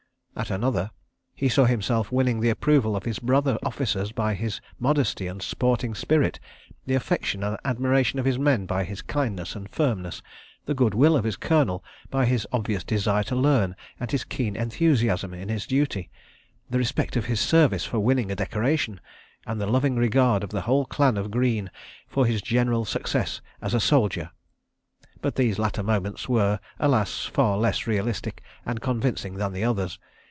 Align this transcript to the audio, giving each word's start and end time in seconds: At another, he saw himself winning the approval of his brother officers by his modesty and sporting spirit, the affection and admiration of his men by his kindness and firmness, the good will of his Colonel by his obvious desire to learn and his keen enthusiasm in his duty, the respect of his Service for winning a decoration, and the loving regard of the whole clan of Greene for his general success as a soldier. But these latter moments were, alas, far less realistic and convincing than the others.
At 0.33 0.49
another, 0.49 0.89
he 1.35 1.49
saw 1.49 1.65
himself 1.65 2.11
winning 2.11 2.39
the 2.39 2.49
approval 2.49 2.95
of 2.95 3.03
his 3.03 3.19
brother 3.19 3.59
officers 3.61 4.11
by 4.11 4.33
his 4.33 4.59
modesty 4.79 5.27
and 5.27 5.39
sporting 5.39 5.93
spirit, 5.93 6.39
the 6.87 6.95
affection 6.95 7.43
and 7.43 7.57
admiration 7.63 8.17
of 8.17 8.25
his 8.25 8.39
men 8.39 8.65
by 8.65 8.83
his 8.83 9.03
kindness 9.03 9.55
and 9.55 9.69
firmness, 9.69 10.23
the 10.65 10.73
good 10.73 10.95
will 10.95 11.15
of 11.15 11.25
his 11.25 11.35
Colonel 11.35 11.83
by 12.09 12.25
his 12.25 12.47
obvious 12.51 12.83
desire 12.83 13.23
to 13.25 13.35
learn 13.35 13.75
and 13.99 14.09
his 14.09 14.23
keen 14.23 14.55
enthusiasm 14.55 15.33
in 15.35 15.49
his 15.49 15.67
duty, 15.67 16.09
the 16.71 16.79
respect 16.79 17.15
of 17.15 17.25
his 17.25 17.41
Service 17.41 17.85
for 17.85 17.99
winning 17.99 18.31
a 18.31 18.35
decoration, 18.35 18.99
and 19.45 19.61
the 19.61 19.67
loving 19.67 19.95
regard 19.95 20.43
of 20.43 20.49
the 20.49 20.61
whole 20.61 20.85
clan 20.85 21.17
of 21.17 21.29
Greene 21.29 21.69
for 22.07 22.25
his 22.25 22.41
general 22.41 22.83
success 22.83 23.41
as 23.61 23.75
a 23.75 23.79
soldier. 23.81 24.31
But 25.21 25.35
these 25.35 25.59
latter 25.59 25.83
moments 25.83 26.27
were, 26.27 26.59
alas, 26.79 27.25
far 27.25 27.59
less 27.59 27.85
realistic 27.85 28.41
and 28.65 28.81
convincing 28.81 29.35
than 29.35 29.53
the 29.53 29.65
others. 29.65 29.99